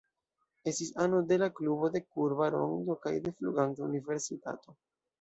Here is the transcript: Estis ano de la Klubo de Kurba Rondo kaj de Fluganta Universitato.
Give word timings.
Estis 0.71 0.89
ano 1.03 1.19
de 1.33 1.37
la 1.43 1.51
Klubo 1.59 1.91
de 1.97 2.03
Kurba 2.07 2.49
Rondo 2.57 2.99
kaj 3.07 3.17
de 3.29 3.37
Fluganta 3.39 3.89
Universitato. 3.93 4.81